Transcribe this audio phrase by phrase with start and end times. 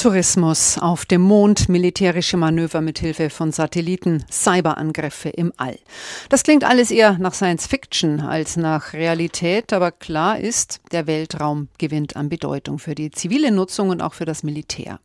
[0.00, 5.78] Tourismus auf dem Mond, militärische Manöver mit Hilfe von Satelliten, Cyberangriffe im All.
[6.30, 11.68] Das klingt alles eher nach Science Fiction als nach Realität, aber klar ist, der Weltraum
[11.76, 15.00] gewinnt an Bedeutung für die zivile Nutzung und auch für das Militär.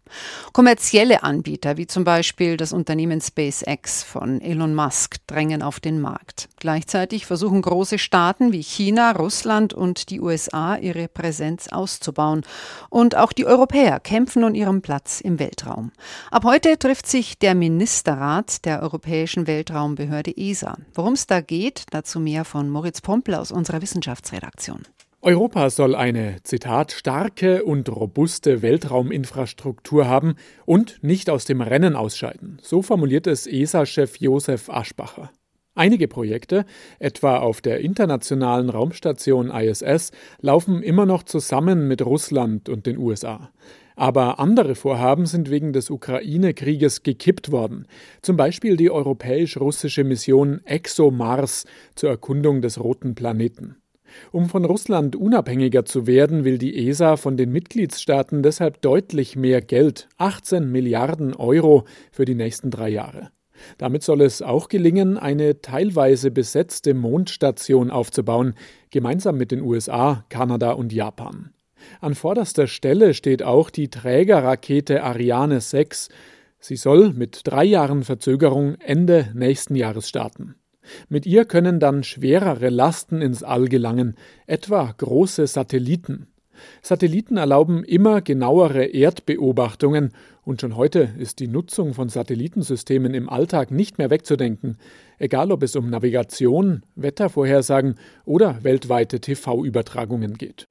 [0.54, 6.48] Kommerzielle Anbieter wie zum Beispiel das Unternehmen SpaceX von Elon Musk drängen auf den Markt.
[6.58, 12.44] Gleichzeitig versuchen große Staaten wie China, Russland und die USA ihre Präsenz auszubauen.
[12.90, 15.92] Und auch die Europäer kämpfen um ihren Platz im Weltraum.
[16.30, 20.78] Ab heute trifft sich der Ministerrat der Europäischen Weltraumbehörde ESA.
[20.94, 24.84] Worum es da geht, dazu mehr von Moritz Pompel aus unserer Wissenschaftsredaktion.
[25.24, 30.36] Europa soll eine, Zitat, starke und robuste Weltrauminfrastruktur haben
[30.66, 32.60] und nicht aus dem Rennen ausscheiden.
[32.62, 35.32] So formuliert es ESA-Chef Josef Aschbacher.
[35.74, 36.64] Einige Projekte,
[37.00, 43.50] etwa auf der internationalen Raumstation ISS, laufen immer noch zusammen mit Russland und den USA.
[43.96, 47.88] Aber andere Vorhaben sind wegen des Ukraine-Krieges gekippt worden.
[48.22, 51.66] Zum Beispiel die europäisch-russische Mission ExoMars
[51.96, 53.78] zur Erkundung des roten Planeten.
[54.32, 59.62] Um von Russland unabhängiger zu werden, will die ESA von den Mitgliedstaaten deshalb deutlich mehr
[59.62, 63.30] Geld, 18 Milliarden Euro für die nächsten drei Jahre.
[63.78, 68.54] Damit soll es auch gelingen, eine teilweise besetzte Mondstation aufzubauen,
[68.90, 71.52] gemeinsam mit den USA, Kanada und Japan.
[72.02, 76.10] An vorderster Stelle steht auch die Trägerrakete Ariane 6.
[76.60, 80.56] Sie soll mit drei Jahren Verzögerung Ende nächsten Jahres starten.
[81.10, 86.28] Mit ihr können dann schwerere Lasten ins All gelangen, etwa große Satelliten.
[86.82, 90.12] Satelliten erlauben immer genauere Erdbeobachtungen
[90.44, 94.78] und schon heute ist die Nutzung von Satellitensystemen im Alltag nicht mehr wegzudenken,
[95.18, 97.96] egal ob es um Navigation, Wettervorhersagen
[98.26, 100.68] oder weltweite TV-Übertragungen geht.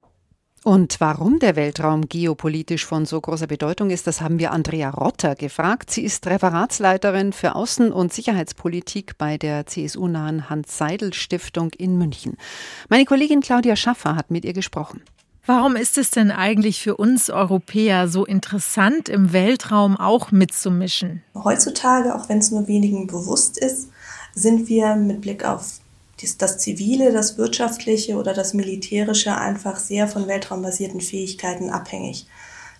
[0.65, 5.35] Und warum der Weltraum geopolitisch von so großer Bedeutung ist, das haben wir Andrea Rotter
[5.35, 5.91] gefragt.
[5.91, 12.35] Sie ist Referatsleiterin für Außen- und Sicherheitspolitik bei der CSU-nahen Hans-Seidel-Stiftung in München.
[12.89, 15.03] Meine Kollegin Claudia Schaffer hat mit ihr gesprochen.
[15.45, 21.21] Warum ist es denn eigentlich für uns Europäer so interessant, im Weltraum auch mitzumischen?
[21.35, 23.89] Heutzutage, auch wenn es nur wenigen bewusst ist,
[24.33, 25.79] sind wir mit Blick auf
[26.41, 32.27] das Zivile, das Wirtschaftliche oder das Militärische einfach sehr von weltraumbasierten Fähigkeiten abhängig.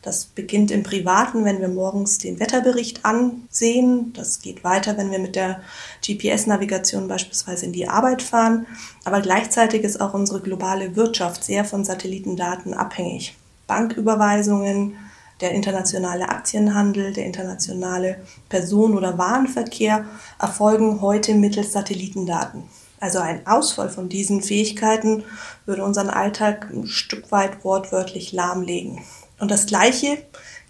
[0.06, 4.14] Das beginnt im Privaten, wenn wir morgens den Wetterbericht ansehen.
[4.14, 5.62] Das geht weiter, wenn wir mit der
[6.06, 8.68] GPS-Navigation beispielsweise in die Arbeit fahren.
[9.04, 13.36] Aber gleichzeitig ist auch unsere globale Wirtschaft sehr von Satellitendaten abhängig.
[13.66, 14.96] Banküberweisungen,
[15.42, 20.06] der internationale Aktienhandel, der internationale Personen- oder Warenverkehr
[20.40, 22.64] erfolgen heute mittels Satellitendaten.
[23.00, 25.24] Also ein Ausfall von diesen Fähigkeiten
[25.66, 29.02] würde unseren Alltag ein Stück weit wortwörtlich lahmlegen.
[29.40, 30.18] Und das Gleiche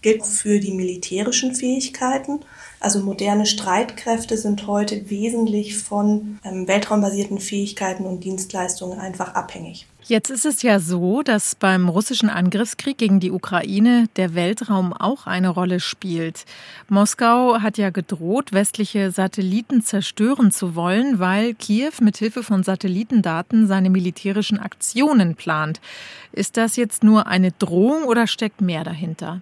[0.05, 2.41] gilt für die militärischen Fähigkeiten.
[2.79, 9.87] Also moderne Streitkräfte sind heute wesentlich von ähm, weltraumbasierten Fähigkeiten und Dienstleistungen einfach abhängig.
[10.03, 15.25] Jetzt ist es ja so, dass beim russischen Angriffskrieg gegen die Ukraine der Weltraum auch
[15.25, 16.45] eine Rolle spielt.
[16.87, 23.65] Moskau hat ja gedroht, westliche Satelliten zerstören zu wollen, weil Kiew mit Hilfe von Satellitendaten
[23.65, 25.81] seine militärischen Aktionen plant.
[26.31, 29.41] Ist das jetzt nur eine Drohung oder steckt mehr dahinter?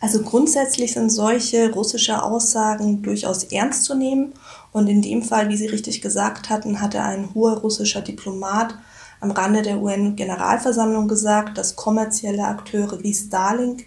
[0.00, 4.32] Also grundsätzlich sind solche russische Aussagen durchaus ernst zu nehmen.
[4.72, 8.74] Und in dem Fall, wie Sie richtig gesagt hatten, hatte ein hoher russischer Diplomat
[9.20, 13.84] am Rande der UN-Generalversammlung gesagt, dass kommerzielle Akteure wie Starlink,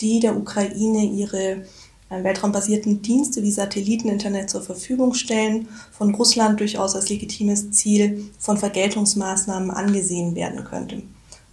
[0.00, 1.64] die der Ukraine ihre
[2.10, 8.56] äh, weltraumbasierten Dienste wie Satelliteninternet zur Verfügung stellen, von Russland durchaus als legitimes Ziel von
[8.56, 11.02] Vergeltungsmaßnahmen angesehen werden könnte.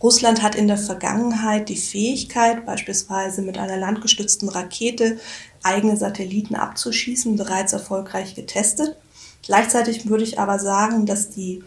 [0.01, 5.19] Russland hat in der Vergangenheit die Fähigkeit, beispielsweise mit einer landgestützten Rakete
[5.63, 8.95] eigene Satelliten abzuschießen, bereits erfolgreich getestet.
[9.41, 11.63] Gleichzeitig würde ich aber sagen, dass die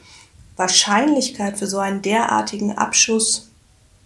[0.57, 3.49] Wahrscheinlichkeit für so einen derartigen Abschuss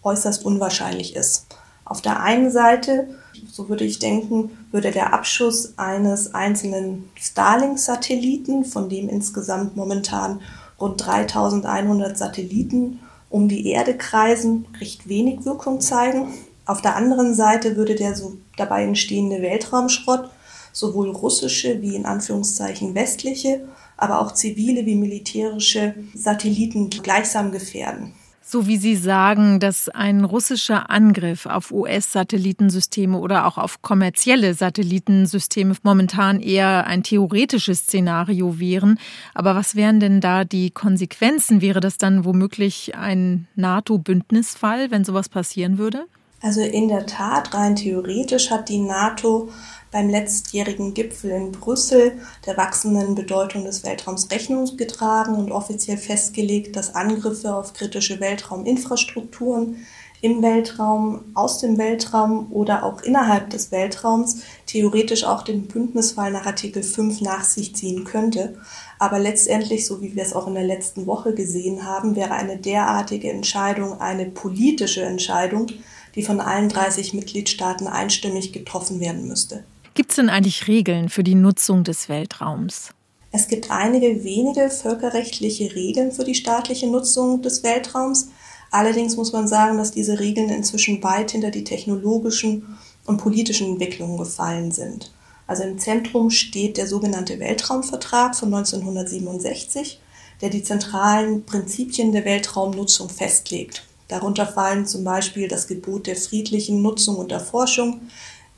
[0.03, 1.47] äußerst unwahrscheinlich ist.
[1.85, 3.09] Auf der einen Seite,
[3.51, 10.41] so würde ich denken, würde der Abschuss eines einzelnen Starlink-Satelliten, von dem insgesamt momentan
[10.81, 13.01] rund 3100 Satelliten
[13.35, 16.29] um die Erde kreisen, recht wenig Wirkung zeigen.
[16.67, 20.31] Auf der anderen Seite würde der so dabei entstehende Weltraumschrott
[20.73, 23.61] sowohl russische wie in Anführungszeichen westliche
[23.97, 28.13] aber auch zivile wie militärische Satelliten gleichsam gefährden.
[28.47, 35.75] So wie Sie sagen, dass ein russischer Angriff auf US-Satellitensysteme oder auch auf kommerzielle Satellitensysteme
[35.83, 38.99] momentan eher ein theoretisches Szenario wären.
[39.33, 41.63] Aber was wären denn da die Konsequenzen?
[41.63, 46.05] Wäre das dann womöglich ein NATO-Bündnisfall, wenn sowas passieren würde?
[46.45, 49.49] Also in der Tat, rein theoretisch hat die NATO
[49.91, 56.77] beim letztjährigen Gipfel in Brüssel der wachsenden Bedeutung des Weltraums Rechnung getragen und offiziell festgelegt,
[56.77, 59.87] dass Angriffe auf kritische Weltrauminfrastrukturen
[60.21, 66.45] im Weltraum, aus dem Weltraum oder auch innerhalb des Weltraums theoretisch auch den Bündnisfall nach
[66.45, 68.59] Artikel 5 nach sich ziehen könnte.
[68.99, 72.59] Aber letztendlich, so wie wir es auch in der letzten Woche gesehen haben, wäre eine
[72.59, 75.69] derartige Entscheidung eine politische Entscheidung,
[76.15, 79.65] die von allen 30 Mitgliedstaaten einstimmig getroffen werden müsste.
[79.95, 82.91] Gibt es denn eigentlich Regeln für die Nutzung des Weltraums?
[83.31, 88.29] Es gibt einige wenige völkerrechtliche Regeln für die staatliche Nutzung des Weltraums.
[88.71, 92.77] Allerdings muss man sagen, dass diese Regeln inzwischen weit hinter die technologischen
[93.07, 95.13] und politischen Entwicklungen gefallen sind.
[95.47, 100.01] Also im Zentrum steht der sogenannte Weltraumvertrag von 1967,
[100.41, 103.85] der die zentralen Prinzipien der Weltraumnutzung festlegt.
[104.15, 108.03] Darunter fallen zum Beispiel das Gebot der friedlichen Nutzung und Erforschung,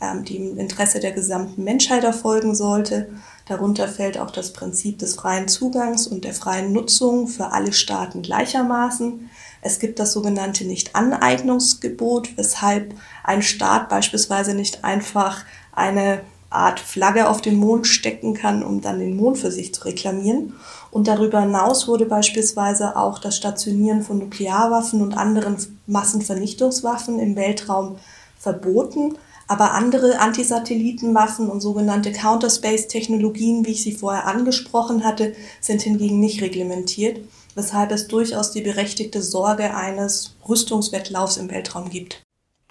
[0.03, 3.09] ähm, die im Interesse der gesamten Menschheit erfolgen sollte.
[3.49, 8.21] Darunter fällt auch das Prinzip des freien Zugangs und der freien Nutzung für alle Staaten
[8.21, 9.31] gleichermaßen.
[9.63, 12.95] Es gibt das sogenannte Nicht-Aneignungsgebot, weshalb
[13.25, 15.43] ein Staat beispielsweise nicht einfach
[15.73, 16.21] eine
[16.51, 20.55] Art Flagge auf den Mond stecken kann, um dann den Mond für sich zu reklamieren.
[20.91, 25.57] Und darüber hinaus wurde beispielsweise auch das Stationieren von Nuklearwaffen und anderen
[25.87, 27.97] Massenvernichtungswaffen im Weltraum
[28.39, 29.17] verboten.
[29.49, 36.43] Aber andere Antisatellitenwaffen und sogenannte Counterspace-Technologien, wie ich sie vorher angesprochen hatte, sind hingegen nicht
[36.43, 37.21] reglementiert,
[37.55, 42.26] weshalb es durchaus die berechtigte Sorge eines Rüstungswettlaufs im Weltraum gibt.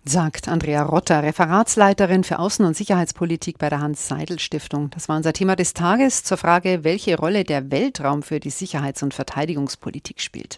[0.08, 4.92] Sagt Andrea Rotter, Referatsleiterin für Außen- und Sicherheitspolitik bei der Hans-Seidel-Stiftung.
[4.92, 9.02] Das war unser Thema des Tages zur Frage, welche Rolle der Weltraum für die Sicherheits-
[9.02, 10.54] und Verteidigungspolitik spielt.